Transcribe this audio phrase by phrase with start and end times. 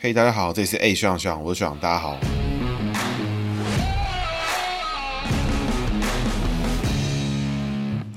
[0.00, 2.16] 嘿，大家好，这里是 A 学长学长，我是学长，大家好。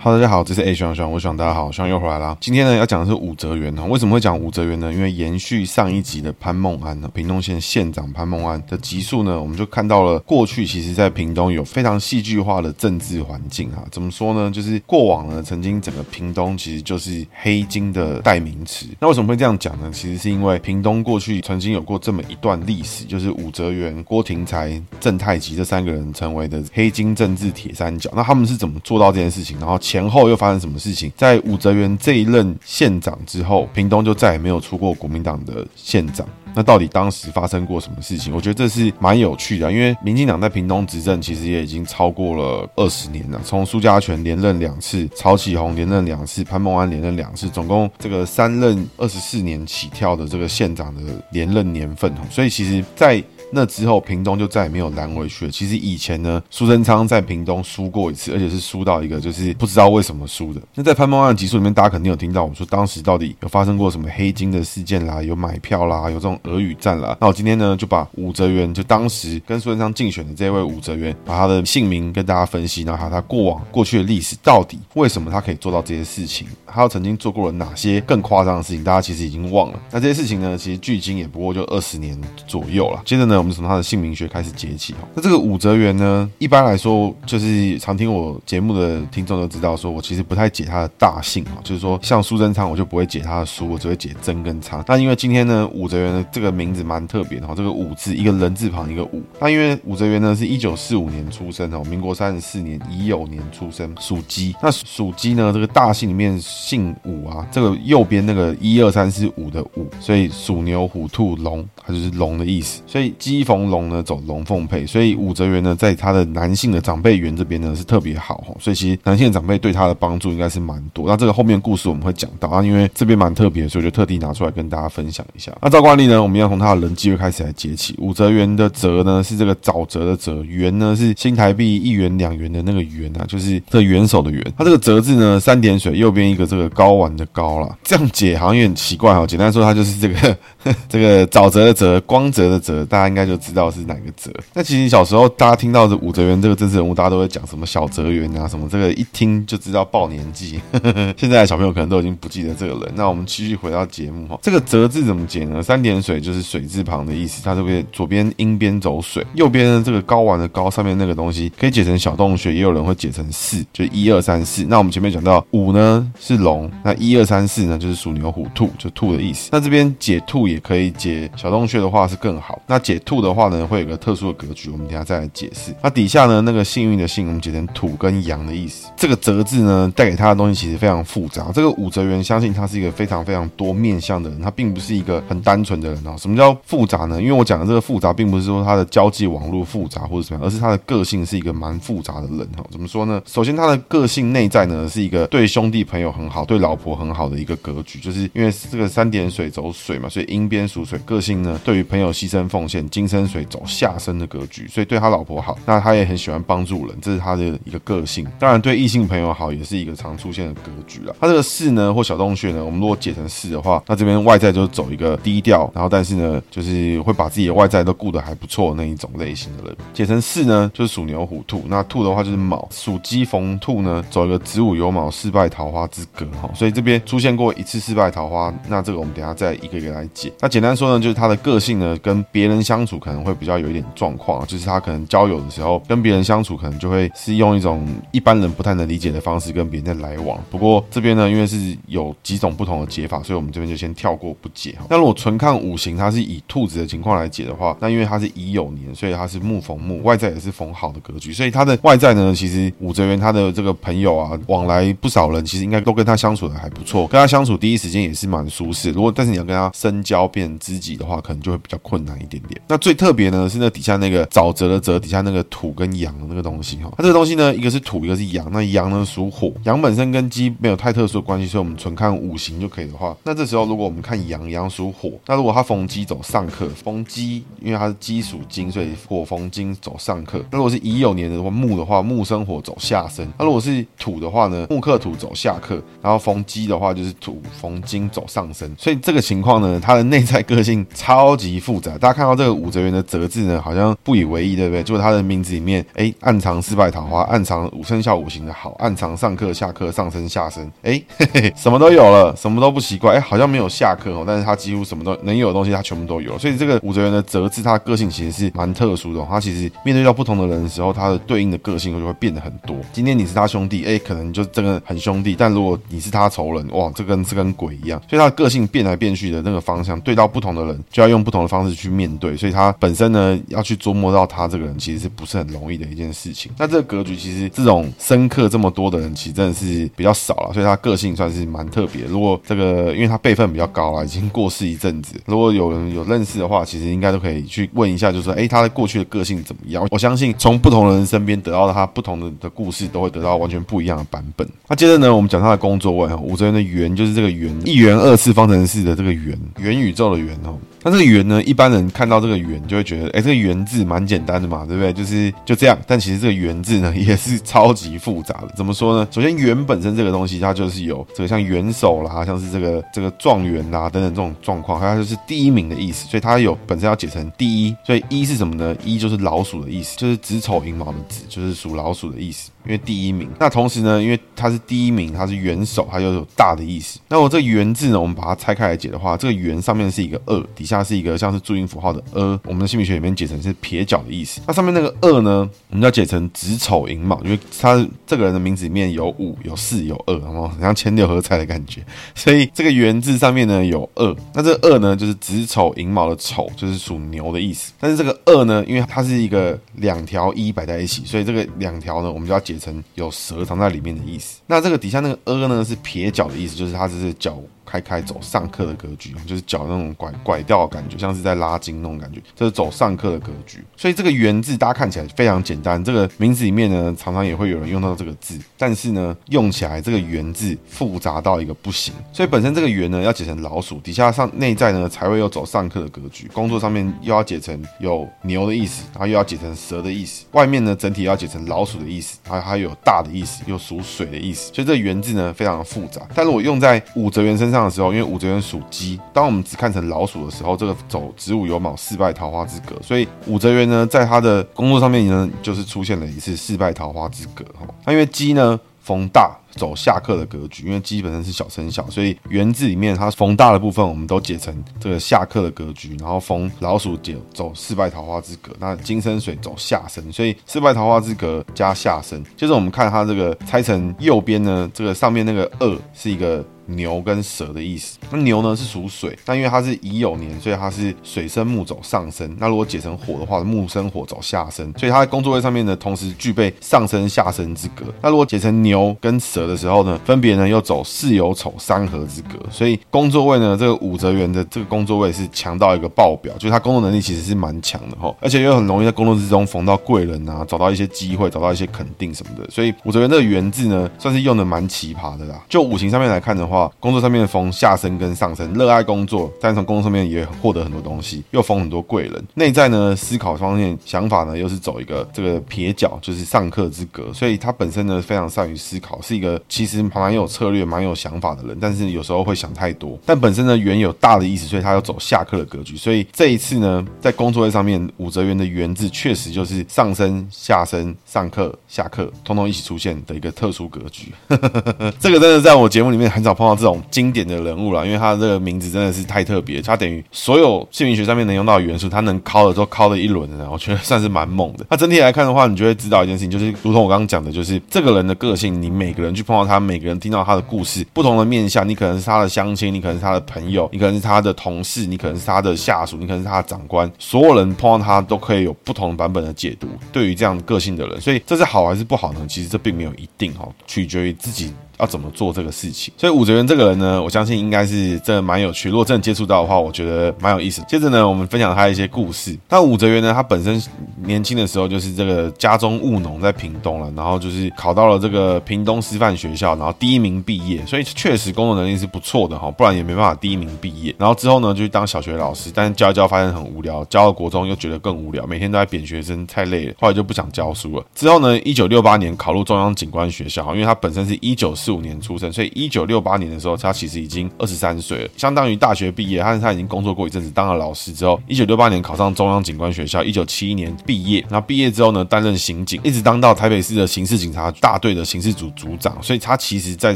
[0.03, 2.35] Hello，，大家好，这是 A 学长学长，我想，大家好，学长又回来了。
[2.41, 4.91] 今天呢要讲的是武则元哈，为什么会讲武则元呢？
[4.91, 13.83] 因为延续上一集的潘梦安呢，屏东县县长潘梦安的集数呢，我们就看到了过去其实在屏东有非常戏剧化的政治环境啊。
[13.91, 14.49] 怎么说呢？
[14.49, 18.87] 就是过往呢，曾经整个屏东其实就是黑金的代名词。
[18.99, 19.91] 那为什么会这样讲呢？
[19.93, 28.09] 其实是因为屏东过去曾经有过这么一段历史，就是武则元、郭廷才、郑太吉这三个人成为的黑金政治铁三角。
[28.15, 29.59] 那他们是怎么做到这件事情？
[29.59, 29.79] 然后。
[29.91, 31.11] 前后又发生什么事情？
[31.17, 36.25] 在武则元这一任县长之后，屏东就再也没有出过国民党的县长。
[36.53, 38.33] 那到底当时发生过什么事情？
[38.33, 43.41] 我觉得这是蛮有趣的，因为民进党在屏东执政其实也已经超过了二十年了。
[43.43, 52.13] 从苏家全连任两次，曹启宏连任两次，潘孟安连任两次，总共这个三任二十四年起跳的这个县长的连任年份。
[52.29, 55.51] 所以其实，在那之后，屏东就再也没有拦回去了。
[55.51, 60.61] 其实以前呢，苏贞昌在屏东输过一次，而且是输到一个就是不知道为什么输的。
[60.75, 67.17] 那在潘孟安的集数里面，大家肯定有听到我说，当时到底有发生过什么黑金的事件啦，有买票啦，有这种俄语战啦。
[67.19, 76.47] 那我今天呢，就把武则元，就当时跟苏贞昌竞选的这位武则元，把他的姓名跟大家分析，然后还有他过往过去的历史，到底为什么他可以做到这些事情？
[76.65, 78.83] 他曾经做过了哪些更夸张的事情？
[78.83, 79.79] 大家其实已经忘了。
[79.91, 83.01] 那这些事情呢，其实距今也不过就二十年左右了。
[83.05, 84.93] 接着呢，我们从他的姓名学开始解起。
[85.15, 94.83] 那这个武则元呢，一般来说，就是常听我节目的听众都知道，说我其实不太解他的大姓啊，就是说像苏贞昌，我就不会解他的苏，我只会解曾跟昌。
[94.87, 99.23] 那因为今天呢，武则元的这个名字蛮特别的哈，这个武字一个人字旁一个武。
[99.39, 104.55] 那因为武则元呢是一九四五年出生哦，民国三十四年乙酉年出生，属鸡。
[104.61, 112.83] 那属鸡呢，这个大姓里面姓武啊，这个右边那个一二三四五的武，所以属牛虎兔龙，它就是龙的意思。
[112.85, 121.05] 所以鸡逢龙呢走龙凤配，所以武则元呢在他的男性的长辈缘这边呢是特别好哈，所以其实男性的长辈对他的帮助应该是蛮多。
[121.07, 125.51] 那这个后面故事我们会讲到啊，因为这边蛮特别，所以我就特地拿出来跟大家分享一下。
[125.61, 127.95] 那照惯例呢，我们要从他的人际会开始来解起。
[127.97, 134.41] 武则元的则呢是这个沼泽的泽，元呢是新台币一元两元的那个元啊，就是这元首的元。
[134.57, 139.25] 他这个则字呢三点水右边一个这个睾丸的睾啦，这样解好像有点奇怪哈。
[139.27, 140.37] 简单说，它就是这个
[140.89, 144.31] 这个沼泽的泽，光泽的泽，大家应该就知道是哪个泽。
[144.53, 150.59] 那其实小时候大家听到这武则元这个政治人物，大家都会讲什么小泽元啊什么，这个一听就知道报年纪。
[151.17, 152.93] 现在小朋友可能都已经不记得这个人。
[152.95, 155.61] 那我们继续回到节目哈，这个泽字怎么解呢？
[155.61, 164.65] 三点水就是水字旁的意思，它这边左边阴边走水，右边呢这个睾丸的睾上面那个东西可以解成小洞穴，也有人会解成四，就一二三四。
[164.65, 169.49] 那我们前面讲到五呢是龙，那一二三四呢就是属牛虎兔，就兔的意思。
[169.51, 172.61] 那这边解兔也可以解小洞穴的话是更好。
[172.67, 175.75] 那解兔的话呢，会有个特殊的格局，我们等下再来解释。
[175.83, 178.87] 那底下呢那个幸运的幸，我们解成土跟阳的意思。
[178.95, 181.51] 这个则字呢带给他的东西其实非常复杂。
[181.53, 186.15] 这个武则元相信他是一个非常非常多面向的人，他并不是一个很单纯的人哦。
[186.17, 187.21] 什么叫复杂呢？
[187.21, 192.63] 因为我讲的这个复杂，并不是说他的交际网络复杂或者什么样，而是他的个性是一个蛮复杂的人哈。
[192.71, 193.21] 怎么说呢？
[193.25, 208.27] 首先他的个性内在呢是一个对兄弟朋友很好，对老婆很好的一个格局，就是因为这个三点水走水嘛，所以阴边属水，个性呢对于朋友牺牲奉献，金生水走下生的格局，所以对他老婆好，那他也很喜欢帮助人，这是他的一个个性。
[208.37, 211.15] 当然对异性朋友好也是一个常出现的格局了。
[211.19, 219.75] 他这个四呢或小洞穴呢，我们如果解成四的话，那这边外在就走一个低调，然后但是呢就是会把自己的外在都顾得还不错那一种类型的人。
[219.93, 230.31] 解成四呢就是属牛虎兔，那兔的话就是卯，属鸡逢兔呢走一个子午酉卯四败桃花之格哈，所以这边出现过一次四败桃花，那这个我们等下再一个一个来解。
[230.39, 240.39] 那简单说呢，就是他的个性呢跟别人相相处可能会比较有一点状况，就是他可能交友的时候跟别人相处可能就会是用一种一般人不太能理解的方式跟别人在来往。
[240.49, 244.75] 不过这边呢，因为是有几种不同的解法，所以我们这边就先跳过不解。
[244.89, 258.89] 那如果纯看五行，它是以兔子的情况来解的话，那因为它是乙酉年，所以它是木逢木，外在也是逢好的格局，所以它的外在呢，其实武则元他的这个朋友啊，往来不少人，其实应该都跟他相处的还不错，跟他相处第一时间也是蛮舒适。
[258.89, 262.59] 如果但是你要跟他深交变知己的话，可能就会比较困难一点点。
[262.71, 268.49] 那最特别呢是那底下那个沼泽的泽底下那个土跟阳的那个东西哈，它这个东西呢，一个是土，一个是阳。
[268.49, 280.41] 那阳呢属火，阳本身跟鸡没有太特殊的关系，所以我们纯看五行就可以的话，那这时候如果我们看阳，阳属火，那如果它逢鸡走上克，逢鸡因为它是鸡属金，所以火逢金走上克。
[280.49, 283.29] 那如果是乙酉年的话，木的话，木生火走下生。
[283.37, 288.73] 那如果是土的话呢，木克土走下克，然后逢鸡的话就是土逢金走上升。
[288.77, 291.97] 所以这个情况呢，它的内在个性超级复杂。
[291.97, 294.83] 大家看到这个武则元的则字呢，好像不以为意，对不对？
[294.83, 303.15] 就是他的名字里面，哎，暗藏四败桃花，暗藏五生肖五行的好，暗藏上课下课上身下身，哎，嘿嘿，什么都有了，什么都不奇怪。
[303.15, 306.37] 哎，好像没有下课哦，但是他几乎什么都能有的东西，他全部都有。
[306.37, 309.27] 所以这个武则元的则字，他的个性其实是蛮特殊的哦。
[309.29, 312.75] 他其实面对到不同的人的时候，他的对应的个性就会变得很多。
[312.93, 318.01] 今天你是他兄弟，哎，可能就真的很兄弟；但如果你是他仇人，哇，这跟这跟鬼一样。
[318.09, 322.35] 所以他的个性变来变去的那个方向，对到不同的人，就要用不同的方式去面对。
[322.37, 326.51] 所以他本身呢，要去琢磨到他这个人，其实是不是很容易的一件事情。
[326.57, 330.53] 那这个格局，其实这种深刻这么多的人，其实真的是比较少了。
[330.53, 332.03] 所以他个性算是蛮特别。
[332.05, 339.87] 如果这个，因为他辈分比较高了，已经过世一阵子，如果有人有认识的话，其实应该都可以去问一下，就说，哎，他的过去的个性怎么样？
[339.91, 344.47] 我相信从不同的人身边得到他不同的的故事，都会得到完全不一样的版本。
[344.67, 350.57] 那接着呢，我们讲他的工作位哈，武则元的元就是这个元，一元二次方程式的这个元，元宇宙的元哦。
[350.83, 354.91] 那这个元呢，一般人看到这个元就会觉得，哎，这个元字蛮简单的嘛，对不对？
[354.91, 355.77] 就是就这样。
[355.87, 358.49] 但其实这个元字呢， 也是超级复杂的。
[358.55, 359.07] 怎么说呢？
[359.11, 366.07] 首先，元本身这个东西，它就是有这个像元首啦，像是这个这个状元啦等等这种状况，它就是第一名的意思。
[366.07, 367.75] 所以它有本身要解成第一。
[367.85, 368.75] 所以一是什么呢？
[368.83, 372.51] 一就是老鼠的意思，就是子丑寅卯的子，就是属老鼠的意思。
[372.65, 373.29] 因为第一名。
[373.39, 376.99] 那同时呢，因为它是第一名，它是元首，它又有大的意思。
[377.07, 384.41] 那我这个元字呢，我们把它拆开来解的话，这个元上面是一个二，底下是一个像是注音符号的呃，我们的姓名学里面解成是撇脚的意思。
[384.47, 391.83] 那上面那个二呢，我们要解成子丑寅卯，因为他这个人的名字里面有五、有四、有二，然后很像牵六合彩的感觉。
[392.15, 397.73] 所以这个元字上面呢有二，那这个二呢就是子丑寅卯的丑，就是属牛的意思。
[397.79, 404.41] 但是这个二呢，因为它是一个两条一摆在一起，所以这个两条呢，我们就要解写成有蛇藏在里面的意思。
[404.47, 407.41] 那这个底下那个呃呢是撇脚的意思，就是它这是脚。
[407.71, 413.63] 开开走上课的格局，就是脚那种拐拐掉的感觉，像是在拉筋那种感觉，这是走上课的格局。
[413.77, 421.93] 所以这个圆字大家看起来非常简单，这个名字里面呢常常也会有人用到这个字，但是呢用起来这个圆字复杂到一个不行。
[422.11, 426.27] 所以本身这个圆呢要解成老鼠，底下上内在呢才会有走上课的格局。
[426.33, 430.25] 工作上面又要解成有牛的意思，然后又要解成蛇的意思。
[430.31, 434.51] 外面呢整体要解成老鼠的意思，还还有大的意思，又属水的意思。
[434.53, 436.01] 所以这个圆字呢非常的复杂。
[436.13, 447.65] 但如果用在武则元身上， 的时候，因为武则天属鸡，当我们只看成老鼠的时候，这个走子午酉卯四败桃花之格，所以武则天呢，在他的工作上面呢，就是出现了一次四败桃花之格哈。
[447.85, 449.37] 那因为鸡呢逢大。
[449.57, 462.23] 走下克的格局，因为鸡本身是小生肖，所以元字里面它逢大的部分，我们都解成这个下克的格局，然后逢老鼠解走四败桃花之格，那金生水走下生，所以四败桃花之格加下生。
[462.37, 467.99] 接着我们看它这个拆成右边呢，这个上面那个二是一个牛跟蛇的意思。
[468.09, 472.33] 那牛呢是属水，但因为它是乙酉年，所以它是水生木走上升。
[472.39, 477.85] 那如果解成火的话，木生火走下升，所以它在工作位上面呢，同时具备上升下升之格。
[478.01, 479.41] 那如果解成牛跟蛇。
[479.41, 495.43] 的时候呢，分别呢又走巳酉丑三合之格，所以工作位呢，这个武则元的这个工作位是强到一个爆表，就是他工作能力其实是蛮强的哈，而且又很容易在工作之中逢到贵人啊，找到一些机会，找到一些肯定什么的，所以武则元这个元字呢，算是用的蛮奇葩的啦。
[495.49, 502.23] 就五行上面来看的话，话工作上面逢下生跟上升，热爱工作，但从工作上面也获得很多东西，又逢很多贵人。
[502.35, 509.41] 内在呢，思考方面想法呢，又是走一个这个撇脚，就是上课之格，所以他本身呢非常善于思考，是一个。
[509.47, 512.99] 其实蛮有策略、蛮有想法的人，但是有时候会想太多。
[513.05, 515.77] 但本身呢，元有大的意思，所以他要走下课的格局。
[515.77, 524.11] 所以这一次呢，在工作位上面，武则元的元字确实就是上升、下升、上课、下课，通通一起出现的一个特殊格局。
[524.99, 534.65] 这个真的在我节目里面很少碰到这种经典的人物了，因为他这个名字真的是太特别，他等于所有姓名学上面能用到的元素，他能考的都考了一轮的，我觉得算是蛮猛的。
[534.69, 539.59] 那整体来看的话，你就会知道一件事情，就是如同我刚刚讲的，就是这个人的个性，你每个人去碰到他。
[539.59, 549.67] 每个人听到他的故事，不同的面向，你可能是他的相亲，你可能是他的朋友，你可能是他的同事，你可能是他的下属，你可能是他的长官，所有人碰到他都可以有不同版本的解读。
[549.91, 552.25] 对于这样个性的人，所以这是好还是不好呢？
[552.27, 554.51] 其实这并没有一定哈，取决于自己。
[554.81, 555.93] 要怎么做这个事情？
[555.95, 558.67] 所以武则元这个人呢，我相信应该是真的蛮有趣。
[558.67, 560.63] 如果真的接触到的话，我觉得蛮有意思。
[560.67, 562.37] 接着呢，我们分享他一些故事。
[562.49, 563.61] 那武则元呢，他本身
[564.03, 573.93] 年轻的时候就是这个家中务农，在屏东了，然后就是考到了这个屏东师范学校，然后第一名毕业，所以确实工作能力是不错的哈，不然也没办法第一名毕业。
[573.99, 580.85] 然后之后呢，就去当小学老师，但是教一教发现很无聊，教到国中又觉得更无聊，每天都在扁学生，太累了，后来就不想教书了。
[580.95, 589.19] 之后呢，一九六八年考入中央警官学校，因为他本身是一九四四五年出生，所以一九六八年的时候，他其实已经二十三岁了，相当于大学毕业。
[589.21, 594.25] 他他已经工作过一阵子，当了老师之后，一九六八年考上中央警官学校，一九七一年毕业。
[594.29, 598.95] 然后毕业之后呢，担任刑警，一直当到台北市的刑事警察大队的刑事组组长。
[599.03, 599.93] 所以他其实，在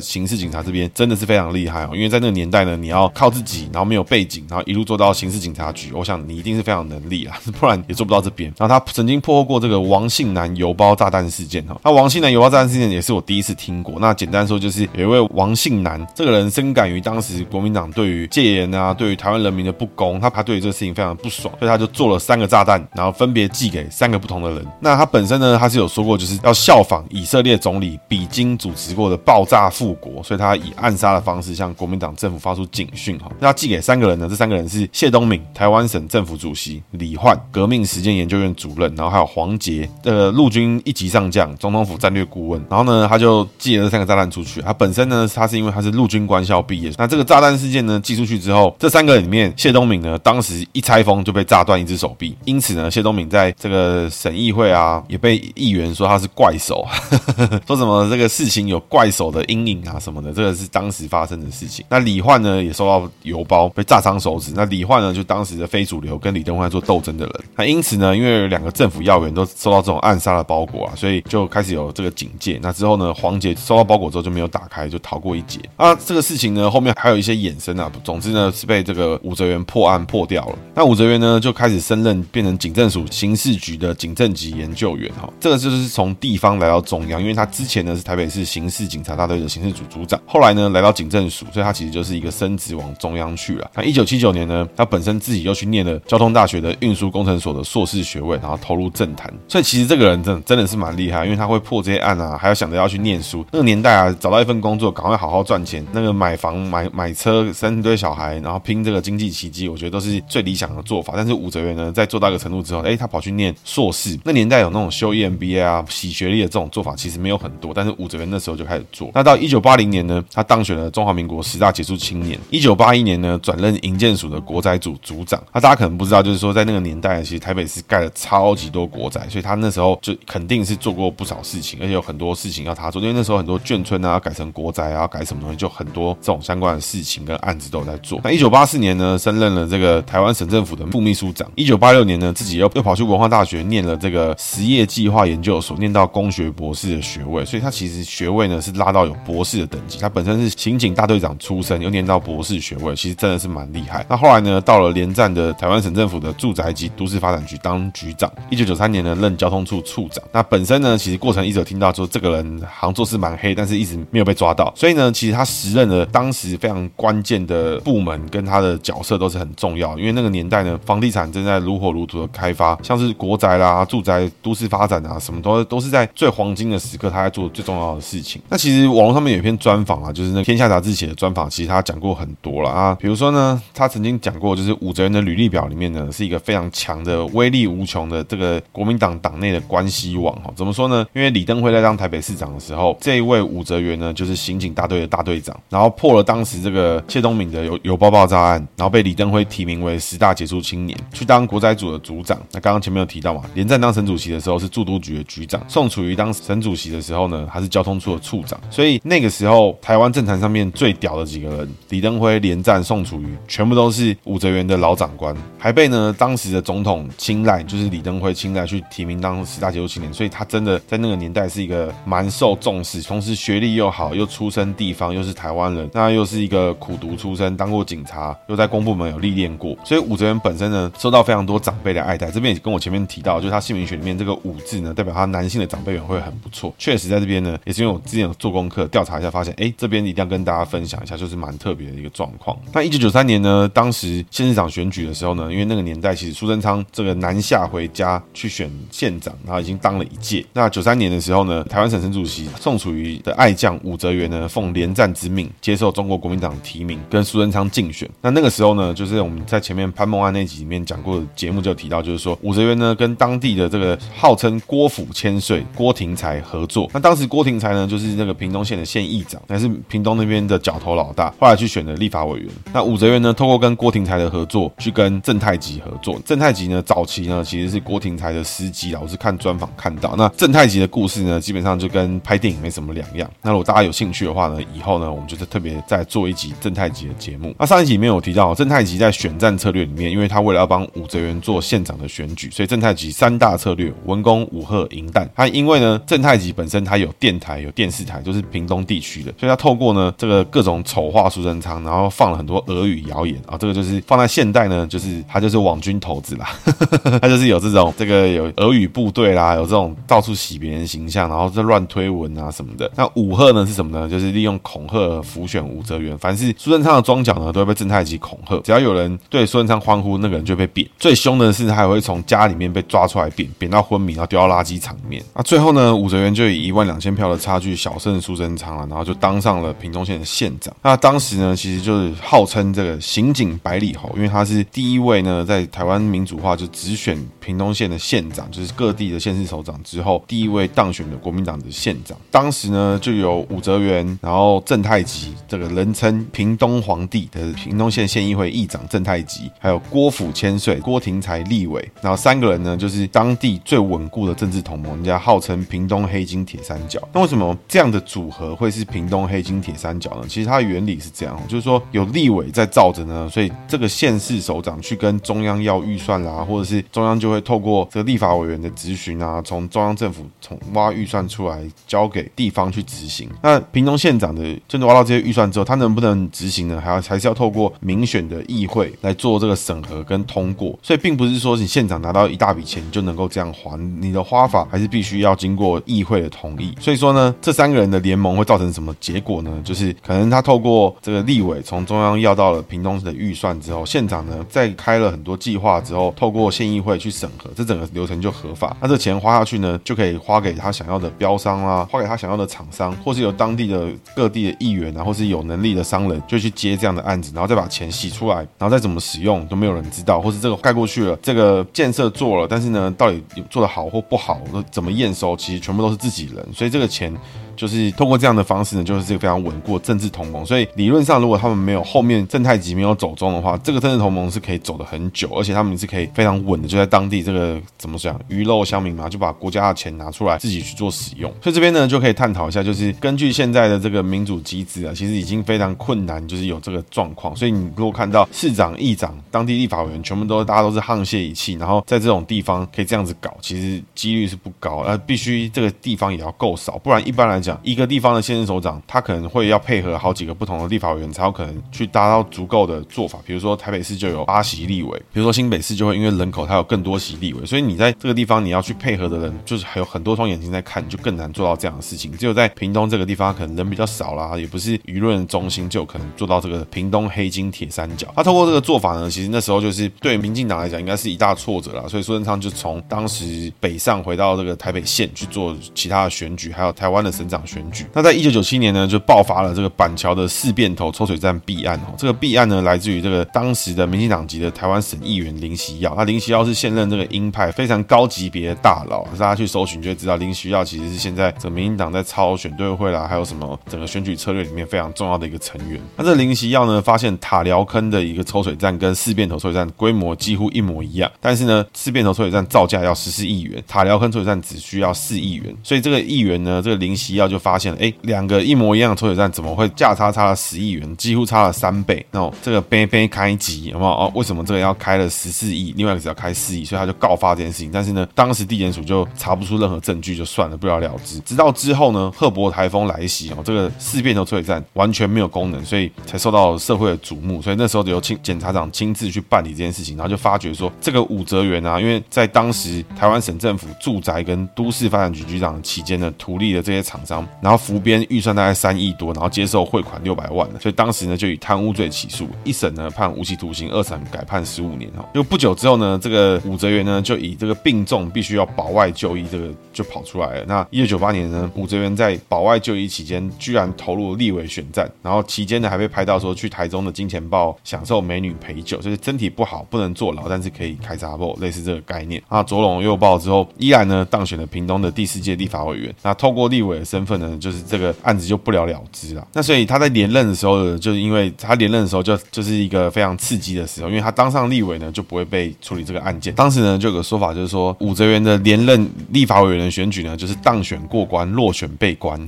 [0.00, 1.90] 刑事警察这边真的是非常厉害哦。
[1.94, 8.52] 因为在那个年代呢，你要靠自己，然后没有背景，然后一路做到刑事警察局，我想你一定是非常能力啊， 不然也做不到这边。
[8.58, 11.80] 然后他曾经破获过这个王姓男邮包炸弹事件哈。
[11.84, 13.94] 那王姓男邮包炸弹事件也是我第一次听过。
[14.00, 24.66] 那简单说就是有一位王姓男，这个人深感于当时国民党对于戒严啊，对于台湾人民的不公，他他对于这个事情非常的不爽，所以他就做了三个炸弹，然后分别寄给三个不同的人。
[24.80, 33.30] 那他本身呢，他是有说过就是要效仿以色列总理比金主持过的爆炸复国，所以他以暗杀的方式向国民党政府发出警讯哈。
[33.38, 42.64] 那寄给三个人呢，这三个人是谢东闵，台湾省政府主席；李焕，革命实践研究院主任；然后还有黄杰，呃，陆军一级上将，总统府战略顾问。
[42.70, 44.53] 然后呢，他就寄了这三个炸弹出去。
[44.62, 46.92] 他本身呢，他是因为他是陆军官校毕业。
[46.98, 52.36] 那这个炸弹事件呢，寄出去之后，这三个里面，谢东闵呢，当时一拆封就被炸断一只手臂。
[52.44, 56.84] 因此呢，谢东闵在这个省议会啊，也被议员说他是怪手，
[57.66, 60.32] 说什么这个事情有怪手的阴影啊什么的。
[60.32, 61.84] 这个是当时发生的事情。
[61.88, 64.52] 那李焕呢，也收到邮包被炸伤手指。
[64.54, 67.34] 那李焕呢，就当时的非主流，跟李登辉做斗争的人。
[67.56, 72.58] 那因此呢，因为两个政府要员都收到这种暗杀的包裹啊，所以就开始有这个警戒。
[72.62, 75.60] 那之后呢，黄杰收到包裹之后就没有打开，就逃过一劫。
[75.76, 77.90] 啊，这个事情呢，后面还有一些衍生啊。
[78.02, 80.58] 总之呢，是被这个武则元破案破掉了。
[80.74, 85.10] 那武则元呢，就开始升任，变成警政署刑事局的警政级研究员。
[85.14, 93.70] 哈，这个就是从地方来到中央，因为他之前呢是台北市刑事警察大队的刑事组组长，后来呢来到警政署，所以他其实就是一个升职往中央去了。
[93.74, 99.32] 那一九七九年呢，他本身自己又去念了交通大学的运输工程所的硕士学位，然后投入政坛。
[99.46, 103.44] 所以其实这个人真的真的是蛮厉害，因为他会破这些案啊，还要想着要去念书。
[103.52, 111.12] 那个年代啊，找到一份工作，赶快好好赚钱，那个买房买买车，生一堆小孩，然后拼这个经济奇迹，我觉得都是最理想的做法。
[111.14, 114.18] 但是武则元呢，在做到一个程度之后，哎，他跑去念硕士。
[114.24, 117.74] 那年代有那种修 EMBA 啊、洗学历的这种做法，其实没有很多。
[117.74, 119.10] 但是武则元那时候就开始做。
[119.12, 122.38] 那到一九八零年呢，他当选了中华民国十大杰出青年。
[122.48, 125.38] 一九八一年呢，转任营建署的国宅组组长。
[125.52, 133.02] 那大家可能不知道，就是说在那个年代，其实台北市盖了超级多国宅，所以他那时候就肯定是做过不少事情，而且有很多事情要他做。
[133.02, 138.20] 因为那时候很多眷村啊，要改成国宅啊，要改什么东西，就很多这种相关的事情跟案子都有在做。
[138.24, 141.50] 那一九八四年呢，升任了这个台湾省政府的副秘书长。
[141.54, 147.44] 一九八六年呢，自己又又跑去文化大学念了这个实业计划研究所，念到工学博士的学位。
[147.44, 149.98] 所以他其实学位呢是拉到有博士的等级。
[149.98, 154.04] 他本身是刑警大队长出身，又念到博士学位，其实真的是蛮厉害。
[154.08, 158.30] 那后来呢，到了连战的台湾省政府的住宅及都市发展局当局长。
[158.50, 160.22] 一九九三年呢，任交通处处长。
[160.32, 164.72] 那本身呢，其实过程一直有听到说这个人好像做事蛮黑，但是一直没有被抓到。
[164.76, 178.40] 所以呢，其实他时任的当时非常关键的部门跟他的角色都是很重要，因为那个年代呢，房地产正在如火如荼的开发，像是国宅啦、住宅、都市发展啊，什么都都是在最黄金的时刻，他在做最重要的事情。
[178.48, 190.52] 那其实网络上面有一篇专访啊，就是那天下杂志写的专访，其实他讲过很多了啊，比如说呢，他曾经讲过，就是武则元的履历表里面呢，是一个非常强的、威力无穷的这个国民党党内的关系网哈。
[190.56, 191.06] 怎么说呢？
[191.12, 202.40] 因为李登辉在当台北市长的时候，这一位武则元呢，就是刑警大队的大队长，然后破了当时这个谢东闵的邮邮包爆炸案，然后被李登辉提名为十大杰出青年，去当国宅组的组长。
[202.52, 208.60] 那刚刚前面有提到嘛，连战当省主席的时候是驻都局的局长，宋楚瑜当省主席的时候呢，还是交通处的处长。
[208.70, 220.12] 所以那个时候台湾政坛上面最屌的几个人，李登辉、连战、宋楚瑜，全部都是武则元的老长官，还被呢当时的总统青睐，就是李登辉青睐去提名当十大杰出青年。
[220.12, 232.30] 所以他真的在那个年代是一个蛮受重视，同时学历又又好，又出身地方，又是台湾人，那又是一个苦读出身，当过警察，又在公部门有历练过，所以武则元本身呢，受到非常多长辈的爱戴。
[232.30, 236.72] 这边也跟我前面提到，就是他姓名学里面这个武字呢，代表他男性的长辈缘会很不错。
[236.78, 242.58] 确实在这边呢，也是因为我之前有做功课调查一下，发现哎，这边一定要跟大家分享一下，就是蛮特别的一个状况。
[242.72, 250.42] 那一九九三年呢，当时县市长选举的时候呢，因为那个年代其实苏贞昌这个南下回家去选县长，然后已经当了一届。
[250.54, 258.08] 那九三年的时候呢，台湾省省主席宋楚瑜的爱将武则元呢，奉连战之命接受中国国民党提名，跟苏贞昌竞选。
[258.20, 266.90] 那那个时候呢，就是我们在前面潘孟安那集里面讲过的节目就提到，就是说武则元呢跟当地的这个号称郭府千岁郭廷才合作。
[266.92, 272.48] 那当时郭廷才呢就是那个屏东县的县议长，还是屏东那边的角头老大，后来去选了立法委员。
[272.72, 276.20] 那武则元呢透过跟郭廷才的合作，去跟郑太吉合作。
[276.24, 280.14] 郑太吉呢早期呢其实是郭廷才的司机啊，我是看专访看到。
[280.16, 283.30] 那郑太吉的故事呢，基本上就跟拍电影没什么两样。
[283.42, 287.54] 那我大家有兴趣的话呢，以后呢，我们就是特别再做一集正太极的节目。
[287.58, 295.28] 那上一集里面有提到，正太极在选战策略里面，因为他为了要帮武则元做县长的选举，所以正太极三大策略：文攻、武吓、迎弹。
[295.34, 306.50] 他因为呢，正太极本身他有电台、有电视台，就是屏东地区的，所以他透过呢这个各种丑化苏贞昌，然后放了很多俄语谣言啊，这个就是放在现代呢，就是他就是网军头子啦，
[307.22, 312.90] 他就是有这种这个有俄语部队啦，有这种到处洗别人形象，然后在乱推文啊什么的。
[312.96, 314.08] 那武吓呢是什么呢？
[314.08, 318.58] 就是利用恐吓浮选武则元，凡是苏贞昌的庄脚呢，都会被正太极恐吓。
[318.60, 320.88] 只要有人对苏贞昌欢呼，那个人就被贬。
[320.98, 325.22] 最凶的是，他还会从家里面被抓出来贬，贬到昏迷，然后丢到垃圾场里面。
[325.34, 330.74] 那最后呢，武则元就以一万两千票的差距小胜苏贞昌了，然后就当上了屏东县的县长。
[330.82, 342.16] 那当时呢，其实就是号称这个刑警百里侯，因为他是第一位呢，在台湾民主化就直选屏东县的县长，就是各地的县市首长之后第一位当选的国民党的县长。
[342.30, 357.00] 当时呢，就有武则元，然后郑太极这个人称屏东皇帝的屏东县县议会议长郑太极，还有郭府千岁、郭廷才立委，然后三个人呢，就是当地最稳固的政治同盟，人家号称屏东黑金铁三角。
[357.12, 360.26] 那为什么这样的组合会是屏东黑金铁三角呢？
[360.28, 373.23] 其实它的原理是这样，就是说有立委在罩着呢，所以这个县市首长去跟中央要预算啦，或者是中央就会透过这个立法委员的咨询啊，从中央政府从挖预算出来交给地方去执行。
[373.42, 376.80] 那屏东县长的真的挖到这些预算之后，他能不能执行呢？
[376.80, 380.78] 还要还是要透过民选的议会来做这个审核跟通过。
[380.82, 386.74] 所以并不是说你县长拿到一大笔钱就能够这样花，你的花法还是必须要经过议会的同意。
[386.80, 389.50] 所以说呢，这三个人的联盟会造成什么结果呢？
[389.64, 398.76] 就是可能他透过这个立委从中央要到了屏东的预算之后，县长呢在开了很多计划之后，透过县议会去审核，这整个流程就合法。
[398.80, 414.40] 那这钱花下去呢，就可以花给他想要的标商啦，花给他想要的厂商，或是由当地的各地的议员然后是有能力的商人就去接这样的案子，然后再把钱洗出来，然后再怎么使用都没有人知道，或是这个盖过去了，这个建设做了，但是呢，到底做的好或不好，
[414.70, 417.14] 怎么验收，其实全部都是自己人，所以这个钱。
[417.56, 420.44] 就是通过这样的方式呢，就是这个非常稳固的政治同盟。
[420.44, 431.30] 所以理论上，如果他们没有后面正太极没有走中的话，这个政治同盟是可以走得很久，而且他们是可以非常稳的，就在当地这个怎么讲鱼肉乡民嘛，就把国家的钱拿出来自己去做使用。
[431.42, 437.34] 所以这边呢就可以探讨一下，就是根据现在的这个民主机制啊，其实已经非常困难，就是有这个状况。
[437.34, 453.18] 所以你如果看到市长、议长、当地立法委员全部都大家都是沆瀣一气，然后在这种地方可以这样子搞，其实几率是不高，而必须这个地方也要够少，不然一般来讲一个地方的县市首长，他可能会要配合好几个不同的立法委员，才有可能去达到足够的做法。
[453.26, 462.10] 比如说台北市就有八席立委，比如说新北市就会因为人口它有更多席立委，所以你在这个地方你要去配合的人，就是还有很多双眼睛在看，就更难做到这样的事情。
[462.16, 468.06] 只有在屏东这个地方，可能人比较少啦，也不是舆论中心，就有可能做到这个屏东黑金铁三角。
[468.16, 471.84] 他透过这个做法呢，其实那时候就是对民进党来讲，应该是一大挫折啦。
[471.88, 477.86] 所以苏贞昌就从当时北上回到这个台北县去做其他的选举，还有台湾的省长党选举。
[477.92, 481.94] 那在一九九七年呢，就爆发了这个板桥的四变头抽水站弊案哦。
[481.98, 485.92] 这个弊案呢，来自于这个当时的民进党籍的台湾省议员林希耀。
[485.96, 495.80] 那林希耀是现任这个鹰派非常高级别的大佬，大家去搜寻就会知道，林希耀其实是现在这个民进党在操选对会啦，还有什么整个选举策略里面非常重要的一个成员。
[495.96, 508.44] 那这林希耀呢，发现塔寮坑的一个抽水站跟四变头抽水站规模几乎一模一样，但是呢，四变头抽水站造价要十四亿元，塔寮坑抽水站只需要四亿元，所以这个议员呢，这个林希耀就发现了，哎，两个。
[508.44, 512.04] 一模一样的抽水站怎么会价差差了十亿元，几乎差了三倍？
[512.10, 513.90] 那这个杯杯开机有没有？
[513.90, 516.64] 哦，为什么这个要开了十四亿，另外一个只要开四亿？
[516.64, 517.70] 所以他就告发这件事情。
[517.72, 521.18] 但是呢，当时地检署就查不出任何证据，就算了，不了了之。
[521.20, 527.40] 直到之后呢，赫伯台风来袭哦，这个四变头抽水站完全没有功能，所以才受到社会的瞩目。
[527.40, 538.34] 所以那时候由检检察长亲自去办理这件事情，然后就发觉说，这个武则元啊，因为在当时台湾省政府住宅跟都市发展局局长期间呢，图利的这些厂商，然后浮编预算。
[538.34, 545.08] 大概三亿多，然后接受汇款六百万，所以当时呢就以贪污罪起诉，一审呢判无期徒刑，二审改判十五年哈。
[545.14, 550.44] 就不久之后呢，这个武则元呢就以这个病重必须要保外就医，这个就跑出来了。
[550.48, 562.20] 那一九九八年呢，武则元在保外就医期间，居然投入立委选战，然后期间呢还被拍到说去台中的金钱豹享受美女陪酒，就是身体不好不能坐牢，但是可以开查某，类似这个概念。
[562.26, 565.94] 啊，左拥右抱之后，依然呢当选了屏东的第四届立法委员。
[566.02, 569.26] 那透过立委的身份呢，就是这个案子就不了了之了。
[569.32, 576.34] 那所以他在连任的时候，就是因为他连任的时候就就是一个非常刺激的时候，因为他当上立委呢，就不会被处理这个案件。
[576.34, 582.20] 当时呢，就有个说法，就是说武则元的连任立法委员的选举呢，就是当选过关，落选被关。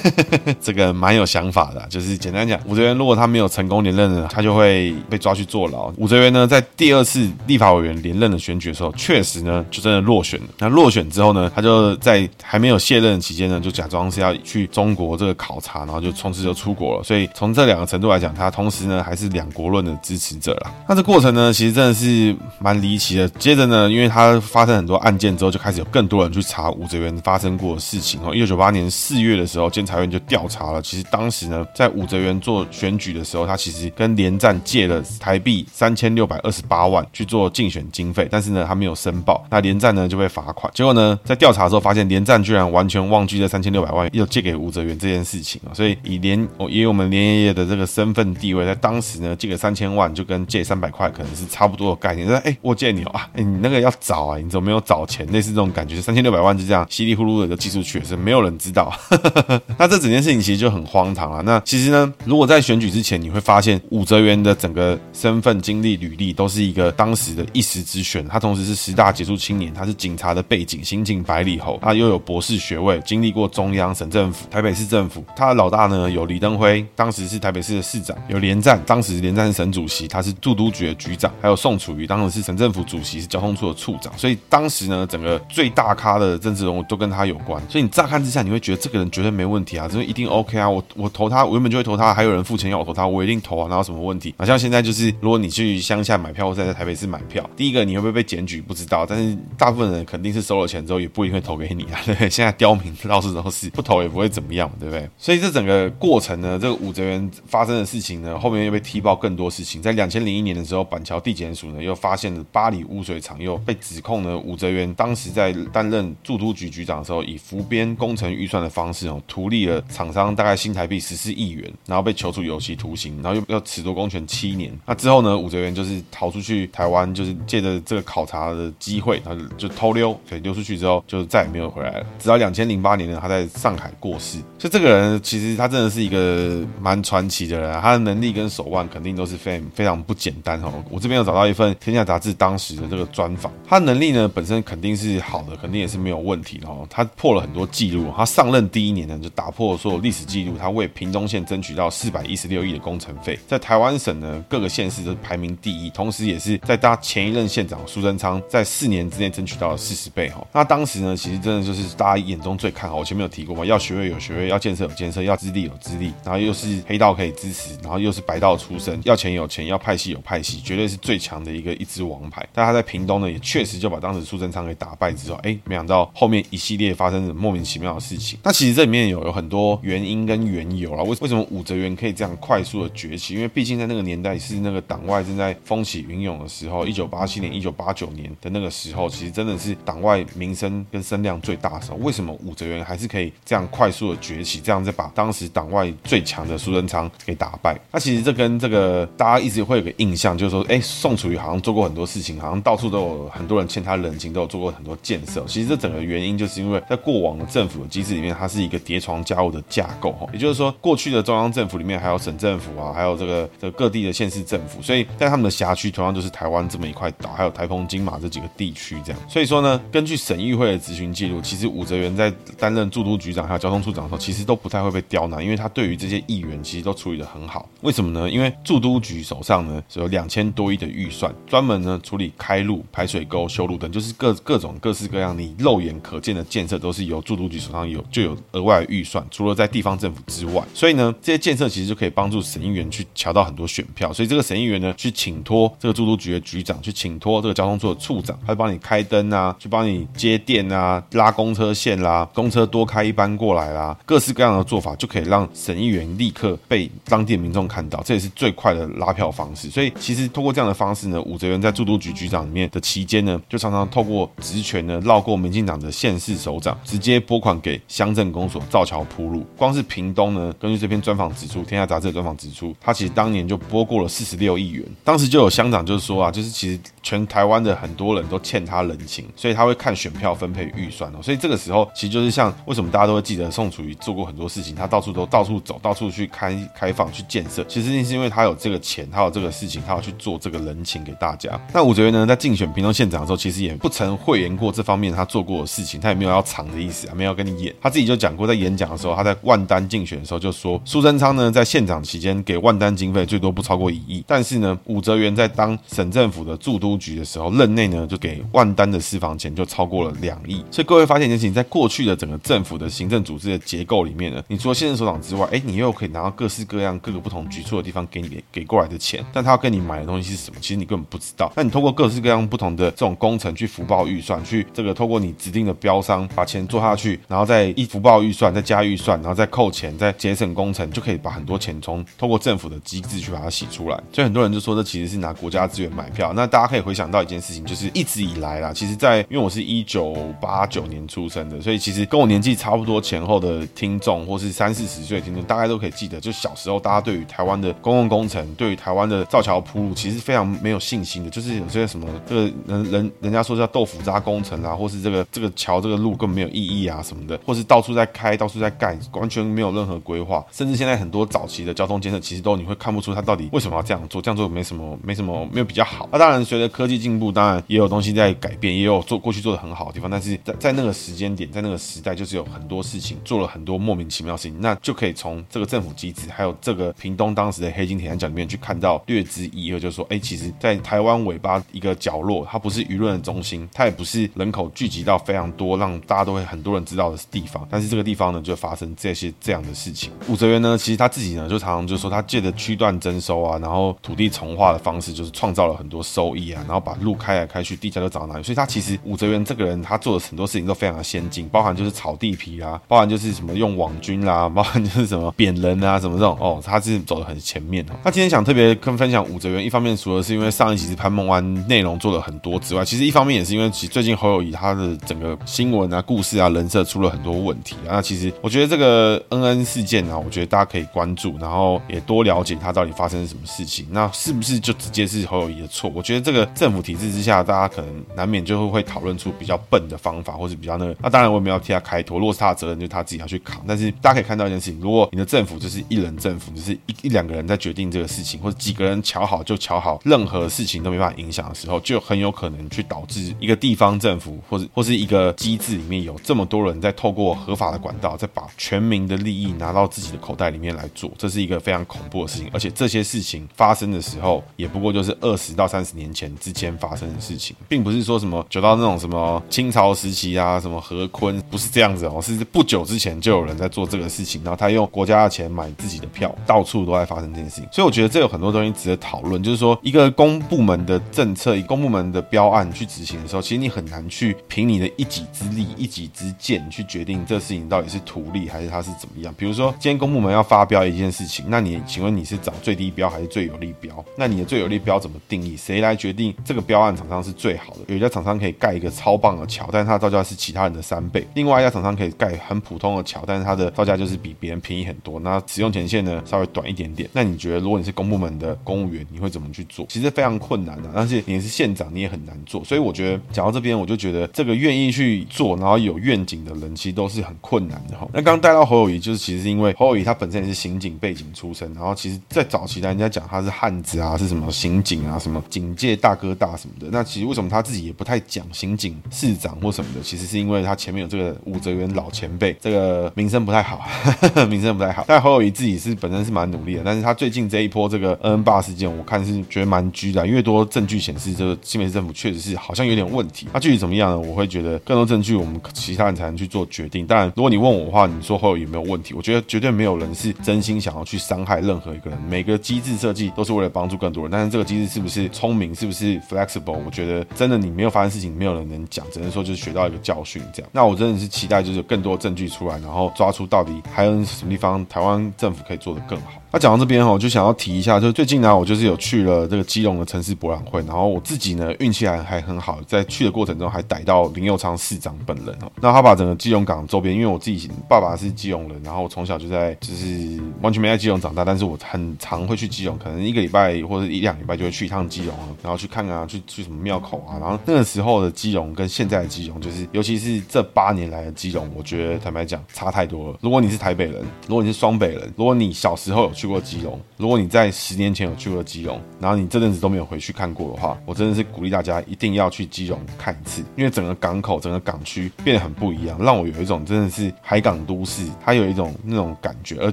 [0.60, 5.92] 这个蛮有想法的，就是简单讲，武则元如果他没有成功连任呢，他就会被抓去坐牢。
[5.96, 10.46] 武则元呢，在第二次立法委员连任的选举的时候，确实呢，就真的落选了。
[10.58, 17.02] 那落选之后呢，他就在还没有卸任期间呢，就假装是要去中国这个考察，然后就从此就出国了。
[17.02, 20.70] 所以从这两个程度来讲，他同时呢还是两国论的支持者啦。
[20.88, 23.28] 那这过程呢，其实真的是蛮离奇的。
[23.30, 28.34] 接着呢，因为他发生很多案件之后，就开始有更多人去查武则元发生过的事情哦。
[28.34, 30.82] 一九九八年四月的时候，监察院就调查了。
[30.82, 39.44] 其实当时呢，在武则元做选举的时候，他其实跟连战借了台币三千六百二十八万去做竞选经费，但是呢，他没有申报。
[39.48, 40.70] 那连战呢就被罚款。
[40.74, 45.74] 结果呢，在调查的时候发现，连战居然完全忘记这三千六百万又借给吴泽元这件事情啊。
[45.74, 52.26] 所以以连以我们连爷爷的这个身份地位，在当时呢，借个三千万就跟借三百块可能是差不多的概念。
[52.26, 55.26] 说，哎，我借你哦啊，哎，你那个要找啊，你怎么没有找钱？
[55.30, 58.92] 类似这种感觉，三千六百万就这样稀里糊涂的就寄出去，是没有人知道。
[59.78, 61.42] 那这整件事情其实就很荒唐了。
[61.42, 68.26] 那其实呢，如果在选举之前，你会发现武则元的整个身份、经历、履历都是一个当时的一时之选。
[68.28, 75.24] 他同时是十大杰出青年，他是警察的背景，刑警百里侯，他又有博士学位，经历过中央、省政府、台北市政府。
[75.36, 84.12] 他的老大呢有李登辉，当时是台北市的市长；有连战，当时连战是省主席，他是驻都局的局长；还有宋楚瑜，当时是省政府主席，是交通处的处长。
[84.16, 87.62] 所以当时呢，整个最大咖的政治人物都跟他有关。
[87.68, 90.68] 所以你乍看之下，你会觉得这个人绝对没问题啊，这个一定 OK 啊。
[90.68, 94.34] 我我投他，我原本就会投他，还有人付钱要我投他，我一定投啊，哪有什么问题？
[94.38, 102.00] 好像现在就是，如果你去乡下买票，或者在台北市买票，第一个你会不会被检举不知道，但是大部分人肯定是收了钱之后也不一定会投给你啊。
[102.04, 105.08] 对，现在刁民到处都是， 不投也不会怎么样，对不对？
[105.16, 109.80] 所以这整个过程呢，这个武则元发生的事情呢，后面又被踢爆更多事情。
[109.80, 124.70] 在两千零一年的时候，板桥地检署呢又发现了巴黎污水厂，又被指控呢武则元当时在担任驻都局局长的时候，以浮编工程预算的方式哦，图利了厂商大概新台币十四亿元，然后被求处有期徒刑，然后又要褫夺公权七年。
[124.84, 132.06] 那之后呢，武则元就是逃出去台湾，就是借着这个考察的机会，他就就偷溜，所以溜出去之后就再也没有回来了。
[132.18, 134.38] 直到两千零八年呢，他在上上海过世。
[134.58, 140.72] 所以这个人其实他真的是一个蛮传奇的人，他的能力跟手腕肯定都是非非常不简单哦。
[140.90, 146.86] 我这边有找到一份《天下》杂志当时的这个专访，他的能力呢本身肯定是好的，肯定也是没有问题的哦。
[146.90, 160.44] 他破了很多记录，他上任第一年呢就打破所有历史记录，他为屏东县争取到四百一十六亿的工程费，在台湾省呢各个县市都排名第一，同时也是在他前一任县长苏贞昌在四年之内争取到了四十倍哈。
[160.52, 162.96] 那当时呢，其实真的就是大家眼中最看好。
[162.96, 172.46] 我前面有提过要学位有学位，要建设有建设，要资历有资历，然后又是黑道可以支持，然后又是白道出身，要钱有钱，要派系有派系，绝对是最强的一个一支王牌。
[172.52, 178.38] 但他在屏东呢，也确实就把当时苏贞昌给打败之后，哎，没想到后面一系列发生的莫名其妙的事情。
[178.42, 181.02] 那其实这里面有有很多原因跟缘由啦。
[181.02, 183.34] 为为什么武则元可以这样快速的崛起？
[183.34, 191.96] 因为毕竟在那个年代是那个党外正在风起云涌的时候，一九八七年、一九八九年的那个时候，其实真的是党外名声跟声量最大的时候。
[191.98, 197.76] 为什么武则元还是可以这样快速的崛起，这样再把当时党外最强的苏贞昌给打败？
[197.90, 205.44] 那其实这跟这个大家一直会有个印象，就是说，哎，宋楚瑜好像做过很多事情，好像到处都有很多人欠他人情，都有做过很多建设。
[205.48, 219.20] 其实这整个原因就是因为在过往的政府的机制里面，它是一个叠床加屋的架构，哈，也就是说，过去的中央政府里面还有省政府啊，还有这个这个各地的县市政府，所以在他们的辖区同样就是台湾这么一块岛，还有台澎金马这几个地区这样。
[219.28, 227.68] 所以说呢，根据省议会的咨询记录，其实武则元在担任驻都局长还有交通处长的时候，其实都不太会被刁难，因为他对于这些议员其实都处理得很好。
[227.82, 228.30] 为什么呢？
[228.30, 239.24] 因为驻都局手上呢是有两千多亿的预算，专门呢处理开路、排水沟、修路等，就是各各种各式各样你肉眼可见的建设，都是由驻都局手上有就有额外的预算。
[239.30, 244.12] 除了在地方政府之外，所以呢，这些建设其实就可以帮助省议员去乔到很多选票。
[244.12, 259.68] 所以这个省议员呢，去请托这个驻都局的局长，去请托这个交通处的处长，他帮你开灯啊，去帮你接电啊，拉公车线啦，公车多开一班过来啦，各式各样的做法就可以让省议员立刻被当地的民众看到，这也是最快的拉票方式。
[259.70, 269.46] 所以其实通过这样的方式呢，武则元在驻都局局长里面的期间呢，就常常透过职权呢，绕过民进党的县市首长，直接拨款给乡镇公所造桥铺路。
[269.56, 274.84] 光是屏东呢，根据这篇专访指出，《天下杂志》的专访指出，他其实当年就拨过了四十六亿元。
[275.04, 281.18] 当时就有乡长就是说啊，就是其实全台湾的很多人都欠他人情，所以他会看选票分配预算哦。
[281.22, 287.64] 所以这个时候其实就是像为什么大家都记得宋楚瑜做过很多事情，他到处都到处走，到处去开开放去建设。
[287.64, 291.60] 其实是因为他有这个钱，他有这个事情，他要去做这个人情给大家。
[291.72, 297.74] 那武则元呢，在竞选屏东县长的时候，其实也不曾讳言过这方面他做过的事情，他也没有要藏的意思啊，没有跟你演。
[297.80, 310.64] 他自己就讲过，在演讲的时候，他在万丹竞选的时候就说，苏贞昌呢在县长期间给万丹经费最多不超过一亿，但是呢，武则元在当省政府的驻都局的时候，任内呢就给万丹的私房钱就超过了两亿。
[310.70, 321.50] 所以各位发现一件事情，在过去的整个政府的行政组织的结构里面呢，你除了现任首长之外，哎，你又可以拿到各式各样各个不同局处的地方给你给过来的钱，但他要跟你买的东西是什么，其实你根本不知道。
[321.56, 333.96] 那你通过各式各样不同的这种工程去福报预算，去这个透过你指定的标商把钱做下去，然后再一福报预算再加预算，然后再扣钱，再节省工程，就可以把很多钱从透过政府的机制去把它洗出来。
[334.12, 336.34] 所以很多人就说这其实是拿国家资源买票。
[336.34, 366.08] 那大家可以回想到一件事情，就是一直以来啦，其实在因为我是一九八九年出生的，所以其实跟我年纪差不多多前后的听众，或是三四十岁的听众，大概都可以记得，就小时候大家对于台湾的公共工程，对于台湾的造桥铺路，其实非常没有信心的，就是有些什么这个人人人家说叫豆腐渣工程啊，或是这个这个桥这个路根本没有意义啊什么的，或是到处在开，到处在盖，完全没有任何规划，甚至现在很多早期的交通建设，其实都你会看不出它到底为什么要这样做，这样做没什么没什么没有比较好。
[366.10, 390.12] 那当然随着科技进步，当然也有东西在改变，也有做过去做的很好的地方，但是在在那个时间点，在那个时代，就是有很多事情做了很多莫名其妙的事情，那就可以从这个政府机制，还有这个屏东当时的黑金铁三角里面去看到略知一二，就是说，哎，其实，在台湾尾巴一个角落，它不是舆论的中心，它也不是人口聚集到非常多，让大家都会很多人知道的地方，但是这个地方呢，就发生这些这样的事情。
[390.28, 398.42] 武则元呢，其实他自己呢，就常常就说，他借着区段征收啊，然后土地重划的方式，就是创造了很多收益啊，然后把路开来开去，地价就涨到哪里。
[398.42, 407.94] 所以他其实武则元这个人，他做的很多事情都非常的先进，包含就是炒地皮啊，包含就是什么用网军啦、 包含就是什么贬人啊，什么这种哦，他是走的很前面哦。
[408.04, 417.92] 那今天想特别跟分享武则元，一方面除了是因为上一集是潘梦安内容做了很多之外，其实一方面也是因为其最近侯友谊他的整个新闻啊、故事啊、人设出了很多问题啊。
[417.92, 423.86] 那其实我觉得这个恩恩事件啊，我觉得大家可以关注，然后也多了解他到底发生了什么事情。
[423.90, 425.90] 那是不是就直接是侯友谊的错？
[425.94, 430.96] 我觉得这个政府体制之下，大家可能难免就会会讨论出比较笨的方法，或是比较那个。
[431.02, 433.62] 那当然我也没有替他开脱，如果是他责任，就他自己要去扛。
[433.66, 452.48] 但是大家可以看到一件事情，如果你的政府就是一人政府，就是一一两个人在决定这个事情，或者几个人瞧好就瞧好，任何事情都没办法影响的时候，就很有可能去导致一个地方政府或者或是一个机制里面有这么多人在透过合法的管道，在把全民的利益拿到自己的口袋里面来做，这是一个非常恐怖的事情。
[452.52, 467.68] 而且这些事情发生的时候，也不过就是二十到三十年前之间发生的事情，并不是说什么久到那种什么清朝时期啊，什么和坤，不是这样子哦，是不久之前就有人在做这个事情，然后他用国家的钱买自己的票，到处都在发生这件事情。
[467.70, 479.32] 所以我觉得这有很多东西值得讨论，就是说一个公部门的政策，以公部门的标案去执行的时候，其实你很难去凭你的一己之力、一己之见去决定这事情到底是图利还是它是怎么样。
[479.38, 484.04] 比如说今天公部门要发标一件事情，那你请问你是找最低标还是最有利标？
[484.16, 485.56] 那你的最有利标怎么定义？
[485.56, 487.80] 谁来决定这个标案厂商是最好的？
[487.86, 495.20] 有一家厂商可以盖一个超棒的桥，但是它的造价是其他人的三倍；另外一家厂商可以盖很普通的桥，但是它的造价就是比别人便宜很多。
[495.20, 497.08] 那使用权限呢稍微短一点点。
[497.12, 499.86] 那你觉得，如果你是公部门的公务员，你会怎么去做？
[499.88, 502.64] 其实非常困难的，但是你是县长，你也很难做。
[502.64, 508.08] 所以我觉得讲到这边，我就觉得这个愿意去做，然后有愿景的人，其实都是很困难的哈。
[508.12, 516.88] 那刚刚带到侯友谊，就是其实是因为侯友谊他本身也是刑警背景出身，然后其实在早期的人家讲他是汉子啊，是什么刑警啊，什么警界大哥大什么的。
[516.90, 520.00] 那其实为什么他自己也不太讲刑警市长或什么的？
[520.02, 525.04] 其实是因为他前面有这个武则元老前辈，这个名声不太好，呵 呵名声不太好。
[525.06, 533.46] 但侯友谊自己是本身是蛮努力的，但是他最近这一波这个恩恩爸事件，我看是觉得蛮拘的，越多证据显示这个新北市政府确实是好像有点问题。
[533.52, 534.18] 那具体怎么样呢？
[534.18, 537.06] 我会觉得更多证据，我们其他人才能去做决定。
[537.06, 539.14] 当然，如果你问我的话，你说侯友谊有没有问题？
[539.14, 542.18] 我觉得绝对没有人是真心想要去伤害任何一个人。
[542.28, 546.78] 每个机制设计都是为了帮助更多人，但是这个机制是不是聪明，是不是 flexible？
[546.84, 550.70] 我觉得真的你没有发生事情，没有人能讲，只能说就是学到一个教训这样。
[550.72, 556.49] 那我真的是期待就是更多证据出来，然后抓出到底还有什么地方台湾政府可以做得更好。
[556.52, 565.70] 那讲到这边哈，我就想要提一下，就最近呢，我就是有去了这个基隆的城市博览会，然后我自己呢运气还还很好，在去的过程中还逮到林佑昌市长本人哦。
[565.80, 583.38] 那他把整个基隆港周边，因为我自己爸爸是基隆人，然后我从小就在就是完全没在基隆长大，但是我很常会去基隆，可能一个礼拜或者一两礼拜就会去一趟基隆，然后去看看啊，去去什么庙口啊，然后那个时候的基隆跟现在的基隆，就是尤其是这八年来的基隆，我觉得坦白讲差太多了。
[583.40, 599.92] 如果你是台北人，如果你是双北人，如果你小时候有去过基隆，如果你在十年前有去过基隆，然后你这阵子都没有回去看过的话，我真的是鼓励大家一定要去基隆看一次，因为整个港口、整个港区变得很不一样，让我有一种真的是海港都市，它有一种那种感觉，而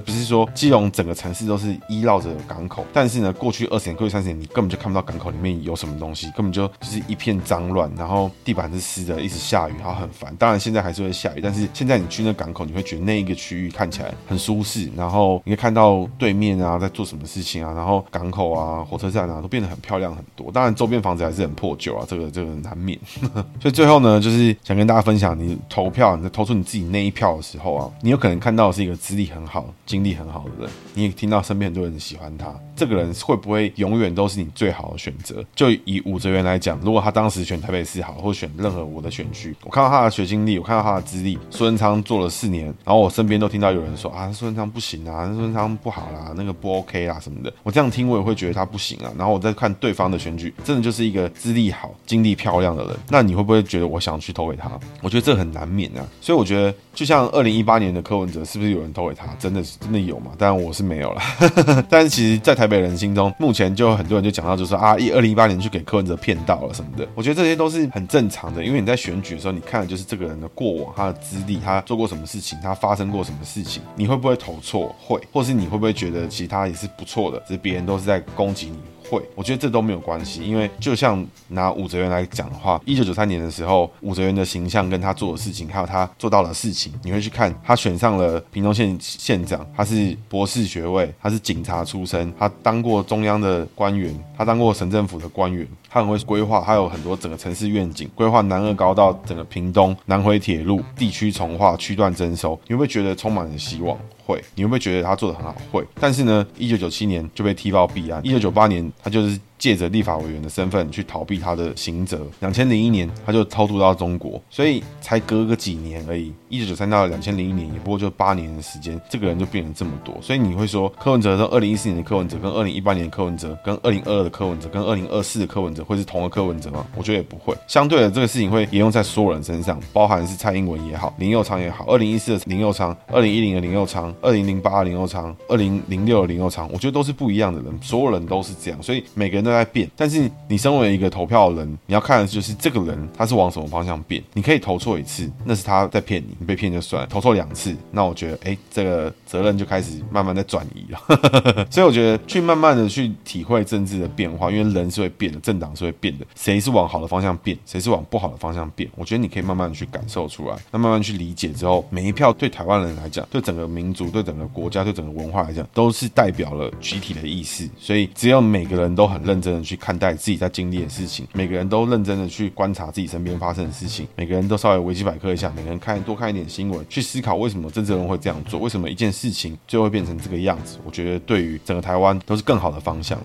[0.00, 10.34] 不是说基隆整个城市都是依绕着港口，但是呢，过去二十年、过去三十年，你根本就看不到港口里面有什么东西，根本就就是一片脏乱，然后地板是湿的，一直下雨，然后很烦。
[10.36, 20.52] 当然现在还是会下雨，但是现在你去那港口，你会觉得那一个区域看起来很舒适，然后你会看到对面啊在做什么事情啊，然后港口啊、火车站啊都变得很漂亮很多。
[20.52, 22.98] 当然周边房子还是很破旧啊，这个这个难免。
[23.60, 35.44] 所以最后呢，就是想跟大家分享，你投票，你在投出你自己那一票的时候啊，你有可能看到是一个资历很好、经历很好的人，你也听到身边很多人喜欢他，这个人会不会永远都是你最好的选择？
[35.54, 49.12] 就以武则元来讲，如果他当时选台北市好，或选任何我的选区，我看到他的学经历，我看到他的资历，苏贞昌做了四年，然后我身边都听到有人说啊，苏贞昌不行啊，苏贞昌不好啦，那个不 OK 啦什么的，我这样听我也会觉得他不行啊。
[49.16, 54.70] 然后我再看对方的选举，真的就是一个资历好、经历漂亮的人，那你会不会觉得我想去投给他？
[55.02, 56.06] 我觉得这很难免啊。
[56.20, 59.26] 所以我觉得，就像二零一八年的柯文哲，是不是有人投给他？
[59.38, 60.32] 真的是真的有吗？
[60.38, 61.22] 当然我是没有了。
[61.88, 67.06] 但是其实，在台北人心中，目前就很多人就讲到，就是说啊，一二零一八年去给柯文哲骗到了什么的。
[67.14, 73.82] 我觉得这些都是很正常的，因为你在选举的时候，你看的就是这个人的过往、他的资历、他做过什么事情、他发生过什么事情。
[73.94, 74.94] 你会不会投错？
[74.98, 77.38] 会，或是你会不会觉得其他也是不错的？
[77.46, 78.78] 只是别人都是在攻击你。
[79.10, 103.96] 会，我觉得这都没有关系，因为就像拿武则元来讲的话，一九九三年的时候，武则元的形象跟他做的事情，还有他做到的事情，你会去看他选上了屏东县县长，他是博士学位，他是警察出身，他当过中央的官员，他当过省政府的官员，他很会规划，他有很多整个城市愿景，规划南二高到整个屏东南回铁路地区重划区段征收，你会不会觉得充满了希望？
[104.28, 105.56] 会，你会不会觉得他做的很好？
[105.72, 109.40] 会，但是呢，一九九七年就被踢爆弊案，一九九八年他就是。
[109.58, 112.26] 借着立法委员的身份去逃避他的刑责。
[112.40, 116.32] 两千零一年，他就偷渡到中国，所以才隔个几年而已。
[116.48, 120.16] 一九九三到两千零一年，也不过就八年的时间，这个人就变了这么多。
[120.22, 126.86] 所以你会说，柯文哲跟二零一四年的柯文哲，跟二零一八年的柯文哲，跟二零二二的柯文哲，跟二零二四的柯文哲，会是同一个柯文哲吗？
[126.96, 127.54] 我觉得也不会。
[127.66, 139.90] 相对的，这个事情会沿用在所有人身上，包含是蔡英文也好，林佑昌也好，二零一四的林佑昌，二零一零的林佑昌，二零零八的林佑昌，二零零六的林佑昌，我觉得都是不一样的人，所有人都是这样，所以每个人都在变。
[139.96, 144.22] 但是你身为一个投票的人，你要看的就是这个人他是往什么方向变。
[144.34, 150.98] 你可以投错一次，那是他在骗你，你被骗就算了；投错两次，那我觉得，哎，这个责任就开始慢慢在转移了。
[151.70, 167.68] 所以我觉得去慢慢的去体会政治的变化，因为人是会变的，政党是会变的，谁是往好的方向变，谁是往不好的方向变，我觉得你可以慢慢的去感受出来，那慢慢去理解之后，每一票对台湾人来讲，对整个民族，对整个国家，对整个文化来讲，都是代表了集体的意识。
[167.78, 170.08] 所以只要每个人都很认认真的去看待。
[170.18, 180.78] 自己在经历的事情，每个人都认真的去观察自己身边发生的事情，每个人都稍微维基百科一下，每个人看多看一点新闻，去思考为什么政治人会这样做，为什么一件事情就会变成这个样子。
[180.84, 183.16] 我觉得对于整个台湾都是更好的方向。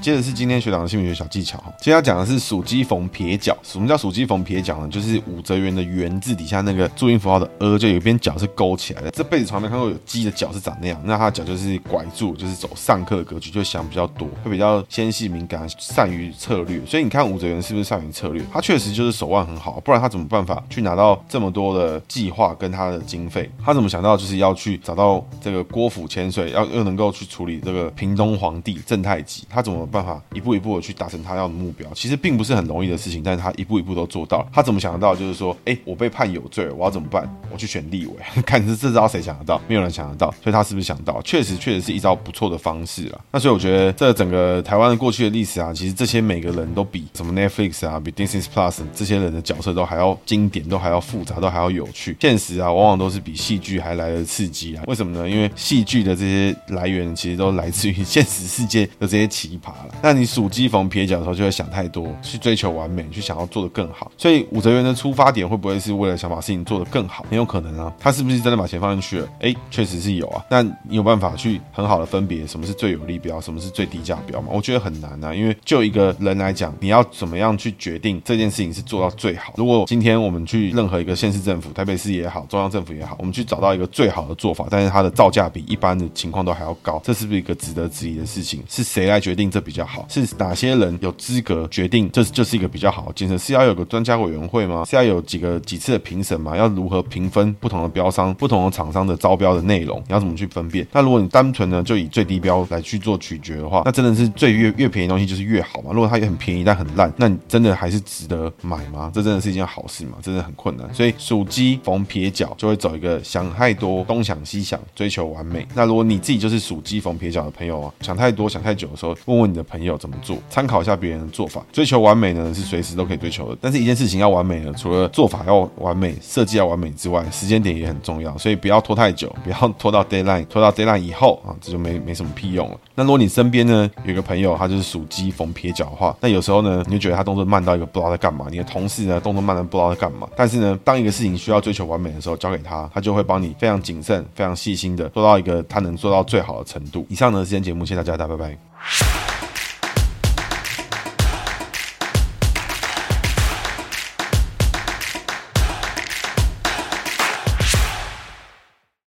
[0.00, 3.54] 接着是今天学长的姓名学小技巧哈，今天要讲的是属鸡逢撇角。
[3.62, 4.88] 什么叫属鸡逢撇角呢？
[4.88, 9.10] 就是武则元的元字底下那个注音符号的“呃”，就有一边角是勾起来的。
[9.10, 16.80] 这辈子从来没看过有鸡的脚是长那样，那它的脚就是拐住，就是走上课的格局，就想比较多，会比较纤细敏感，善于策略。
[16.86, 18.42] 所以你看武则元是不是善于策略？
[18.50, 23.50] 他确实就是手腕很好，不然他怎么办法去拿到这么多的计划跟他的经费？
[23.62, 29.44] 他怎么想到就是要去找到这个郭府千岁，要又能够去处理这个屏东皇帝正太极？
[29.50, 29.86] 他怎么？
[29.90, 34.48] 办法一步一步的去达成他要的目标，其实并不是很容易的事情，但是他一步一步都做到了。
[34.52, 35.14] 他怎么想得到？
[35.14, 37.28] 就是说，哎，我被判有罪，我要怎么办？
[37.52, 38.14] 我去选立委，
[38.46, 39.60] 看这这招谁想得到？
[39.66, 41.20] 没有人想得到，所以他是不是想到？
[41.22, 43.20] 确实，确实是一招不错的方式了。
[43.32, 52.16] 那所以我觉得，这整个台湾的过去的历史啊，其实这些每个人都比什么 Netflix 啊，比 Disney Plus 这些人的角色都还要经典，都还要复杂，都还要有趣。
[52.20, 54.84] 现实啊，往往都是比戏剧还来的刺激啊。
[54.86, 55.28] 为什么呢？
[55.28, 59.72] 因为戏剧的这些来源其实都来自于现实世界的这些奇葩。
[60.02, 64.10] 那你属鸡逢撇脚的时候，就会想太多，去追求完美，去想要做得更好。
[64.16, 67.24] 所以武则元的出发点会不会是为了想把事情做得更好？
[67.28, 67.92] 很有可能啊。
[67.98, 69.28] 他是不是真的把钱放进去了？
[69.40, 70.44] 哎，确实是有啊。
[70.50, 74.48] 那你有办法去很好的分别什么是最有利标，什么是最低价标吗？
[74.52, 75.34] 我觉得很难啊。
[75.34, 79.52] 因为就一个人来讲，你要怎么样去决定这件事情是做到最好？
[79.56, 88.62] 如果今天我们去任何一个县市政府，台北市也好，中央政府也好，我们去找到一个最好的做法，但是它的造价比一般的情况都还要高，这是不是一个值得质疑的事情？
[88.68, 90.04] 是谁来决定这比较好？
[90.08, 93.38] 是哪些人有资格决定这就是一个比较好的建设？
[93.38, 94.84] 是要有个专家委员会吗？
[94.84, 96.56] 是要有几个几次的评审吗？
[96.56, 100.02] 要如何评分不同的标商、不同的厂商的招标的内容？
[100.08, 100.84] 你要怎么去分辨？
[100.90, 105.92] 那如果你单纯呢就以最低标来去做取决的话，那真的是最越越便宜东西就是越好嘛？
[105.92, 109.12] 如果它也很便宜但很烂，那你真的还是值得买吗？
[109.14, 110.18] 这真的是一件好事吗？
[110.20, 110.92] 真的很困难。
[110.92, 115.64] 所以属鸡逢撇角就会走一个想太多、东想西想、追求完美。
[115.74, 121.64] 那如果你自己就是属鸡逢撇角的朋友啊，想太多、想太久的时候，问问你的朋友怎么做，参考一下别人的做法。
[121.72, 128.36] 追求完美呢是随时都可以追求的，但是一件事情要完美呢，除了做法要完美、设计要完美之外，时间点也很重要。
[128.38, 132.76] 所以不要拖太久，不要拖到 deadline，拖到 deadline 以后啊，这就没没什么屁用了。
[132.94, 140.28] 那如果你身边呢有一个朋友，他就是属鸡逢撇角的话，那有时候呢，你就觉得他动作慢到一个不知道在干嘛，你的同事呢动作慢的不知道在干嘛。
[140.36, 147.06] 但是呢，当一个事情需要追求完美的时候，交给他，他就会帮你非常谨慎、非常细心的做到一个他能做到最好的程度。
[147.08, 149.09] 以上呢，是今天节目，谢谢大家，大家拜拜。